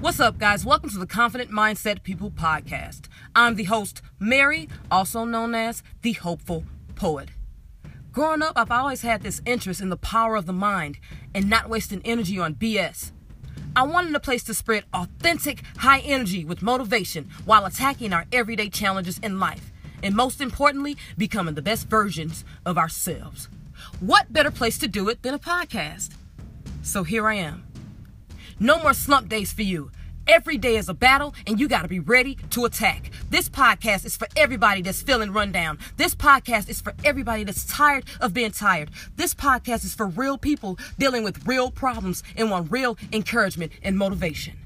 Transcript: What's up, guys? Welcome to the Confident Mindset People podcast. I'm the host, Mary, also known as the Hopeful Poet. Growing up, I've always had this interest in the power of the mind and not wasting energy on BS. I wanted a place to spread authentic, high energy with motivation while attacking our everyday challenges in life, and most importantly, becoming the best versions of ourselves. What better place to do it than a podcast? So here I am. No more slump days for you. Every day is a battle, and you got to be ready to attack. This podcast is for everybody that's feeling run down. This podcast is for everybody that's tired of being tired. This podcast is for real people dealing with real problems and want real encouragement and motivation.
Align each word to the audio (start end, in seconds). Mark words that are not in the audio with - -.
What's 0.00 0.18
up, 0.18 0.38
guys? 0.38 0.64
Welcome 0.64 0.88
to 0.90 0.98
the 0.98 1.06
Confident 1.06 1.50
Mindset 1.50 2.02
People 2.02 2.30
podcast. 2.30 3.02
I'm 3.36 3.56
the 3.56 3.64
host, 3.64 4.00
Mary, 4.18 4.66
also 4.90 5.26
known 5.26 5.54
as 5.54 5.82
the 6.00 6.14
Hopeful 6.14 6.64
Poet. 6.96 7.28
Growing 8.10 8.40
up, 8.40 8.54
I've 8.56 8.70
always 8.70 9.02
had 9.02 9.22
this 9.22 9.42
interest 9.44 9.82
in 9.82 9.90
the 9.90 9.98
power 9.98 10.36
of 10.36 10.46
the 10.46 10.54
mind 10.54 10.98
and 11.34 11.50
not 11.50 11.68
wasting 11.68 12.00
energy 12.02 12.38
on 12.38 12.54
BS. 12.54 13.12
I 13.76 13.82
wanted 13.82 14.14
a 14.14 14.20
place 14.20 14.42
to 14.44 14.54
spread 14.54 14.84
authentic, 14.94 15.64
high 15.76 16.00
energy 16.00 16.46
with 16.46 16.62
motivation 16.62 17.28
while 17.44 17.66
attacking 17.66 18.14
our 18.14 18.24
everyday 18.32 18.70
challenges 18.70 19.18
in 19.18 19.38
life, 19.38 19.70
and 20.02 20.16
most 20.16 20.40
importantly, 20.40 20.96
becoming 21.18 21.56
the 21.56 21.62
best 21.62 21.90
versions 21.90 22.42
of 22.64 22.78
ourselves. 22.78 23.50
What 24.00 24.32
better 24.32 24.50
place 24.50 24.78
to 24.78 24.88
do 24.88 25.10
it 25.10 25.22
than 25.22 25.34
a 25.34 25.38
podcast? 25.38 26.14
So 26.80 27.02
here 27.04 27.28
I 27.28 27.34
am. 27.34 27.69
No 28.62 28.78
more 28.78 28.92
slump 28.92 29.30
days 29.30 29.54
for 29.54 29.62
you. 29.62 29.90
Every 30.26 30.58
day 30.58 30.76
is 30.76 30.90
a 30.90 30.94
battle, 30.94 31.34
and 31.46 31.58
you 31.58 31.66
got 31.66 31.80
to 31.80 31.88
be 31.88 31.98
ready 31.98 32.36
to 32.50 32.66
attack. 32.66 33.10
This 33.30 33.48
podcast 33.48 34.04
is 34.04 34.18
for 34.18 34.28
everybody 34.36 34.82
that's 34.82 35.00
feeling 35.00 35.32
run 35.32 35.50
down. 35.50 35.78
This 35.96 36.14
podcast 36.14 36.68
is 36.68 36.78
for 36.78 36.92
everybody 37.02 37.42
that's 37.42 37.64
tired 37.64 38.04
of 38.20 38.34
being 38.34 38.50
tired. 38.50 38.90
This 39.16 39.34
podcast 39.34 39.82
is 39.86 39.94
for 39.94 40.06
real 40.06 40.36
people 40.36 40.78
dealing 40.98 41.24
with 41.24 41.46
real 41.46 41.70
problems 41.70 42.22
and 42.36 42.50
want 42.50 42.70
real 42.70 42.98
encouragement 43.14 43.72
and 43.82 43.96
motivation. 43.96 44.58